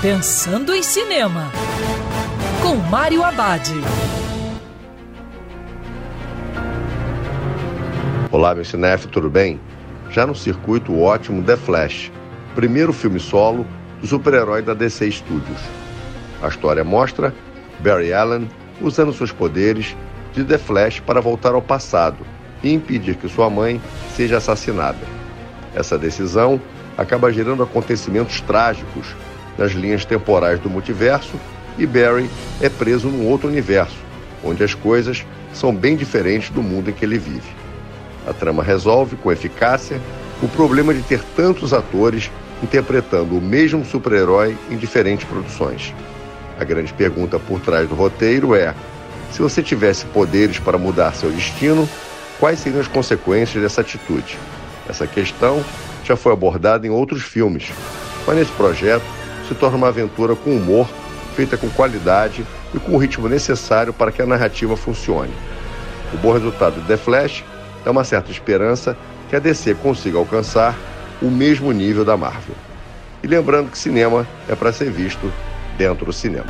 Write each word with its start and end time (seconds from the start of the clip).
Pensando 0.00 0.72
em 0.72 0.80
Cinema, 0.80 1.50
com 2.62 2.76
Mário 2.76 3.24
Abad. 3.24 3.68
Olá, 8.30 8.54
meu 8.54 8.64
cinef, 8.64 9.08
tudo 9.08 9.28
bem? 9.28 9.58
Já 10.10 10.24
no 10.24 10.36
circuito 10.36 10.96
ótimo 11.00 11.42
The 11.42 11.56
Flash, 11.56 12.12
primeiro 12.54 12.92
filme 12.92 13.18
solo 13.18 13.66
do 14.00 14.06
super-herói 14.06 14.62
da 14.62 14.72
DC 14.72 15.10
Studios. 15.10 15.60
A 16.40 16.46
história 16.46 16.84
mostra 16.84 17.34
Barry 17.80 18.12
Allen 18.12 18.48
usando 18.80 19.12
seus 19.12 19.32
poderes 19.32 19.96
de 20.32 20.44
The 20.44 20.58
Flash 20.58 21.00
para 21.00 21.20
voltar 21.20 21.54
ao 21.54 21.62
passado 21.62 22.24
e 22.62 22.72
impedir 22.72 23.16
que 23.16 23.28
sua 23.28 23.50
mãe 23.50 23.82
seja 24.14 24.36
assassinada. 24.36 25.04
Essa 25.74 25.98
decisão 25.98 26.60
acaba 26.96 27.32
gerando 27.32 27.64
acontecimentos 27.64 28.40
trágicos 28.42 29.16
nas 29.58 29.72
linhas 29.72 30.04
temporais 30.04 30.60
do 30.60 30.70
multiverso 30.70 31.34
e 31.76 31.84
Barry 31.84 32.30
é 32.60 32.68
preso 32.68 33.08
num 33.08 33.26
outro 33.26 33.48
universo, 33.48 33.96
onde 34.42 34.62
as 34.62 34.72
coisas 34.72 35.26
são 35.52 35.74
bem 35.74 35.96
diferentes 35.96 36.50
do 36.50 36.62
mundo 36.62 36.88
em 36.88 36.92
que 36.92 37.04
ele 37.04 37.18
vive. 37.18 37.50
A 38.26 38.32
trama 38.32 38.62
resolve 38.62 39.16
com 39.16 39.32
eficácia 39.32 40.00
o 40.40 40.48
problema 40.48 40.94
de 40.94 41.02
ter 41.02 41.20
tantos 41.36 41.72
atores 41.72 42.30
interpretando 42.62 43.36
o 43.36 43.40
mesmo 43.40 43.84
super-herói 43.84 44.56
em 44.70 44.76
diferentes 44.76 45.26
produções. 45.26 45.92
A 46.58 46.64
grande 46.64 46.92
pergunta 46.92 47.38
por 47.38 47.60
trás 47.60 47.88
do 47.88 47.94
roteiro 47.94 48.54
é: 48.54 48.74
se 49.30 49.40
você 49.40 49.62
tivesse 49.62 50.04
poderes 50.06 50.58
para 50.58 50.78
mudar 50.78 51.14
seu 51.14 51.30
destino, 51.30 51.88
quais 52.38 52.58
seriam 52.58 52.80
as 52.80 52.88
consequências 52.88 53.62
dessa 53.62 53.80
atitude? 53.80 54.36
Essa 54.88 55.06
questão 55.06 55.64
já 56.04 56.16
foi 56.16 56.32
abordada 56.32 56.86
em 56.86 56.90
outros 56.90 57.22
filmes, 57.22 57.70
mas 58.26 58.36
nesse 58.36 58.52
projeto 58.52 59.04
se 59.48 59.54
torna 59.54 59.78
uma 59.78 59.88
aventura 59.88 60.36
com 60.36 60.50
humor, 60.50 60.86
feita 61.34 61.56
com 61.56 61.70
qualidade 61.70 62.46
e 62.74 62.78
com 62.78 62.92
o 62.92 62.98
ritmo 62.98 63.28
necessário 63.28 63.92
para 63.92 64.12
que 64.12 64.20
a 64.20 64.26
narrativa 64.26 64.76
funcione. 64.76 65.32
O 66.12 66.18
bom 66.18 66.32
resultado 66.32 66.80
de 66.80 66.86
The 66.86 66.96
Flash 66.98 67.44
dá 67.84 67.90
uma 67.90 68.04
certa 68.04 68.30
esperança 68.30 68.96
que 69.28 69.36
a 69.36 69.38
DC 69.38 69.74
consiga 69.76 70.18
alcançar 70.18 70.76
o 71.22 71.30
mesmo 71.30 71.72
nível 71.72 72.04
da 72.04 72.16
Marvel. 72.16 72.54
E 73.22 73.26
lembrando 73.26 73.70
que 73.70 73.78
cinema 73.78 74.26
é 74.48 74.54
para 74.54 74.72
ser 74.72 74.90
visto 74.90 75.32
dentro 75.76 76.06
do 76.06 76.12
cinema. 76.12 76.46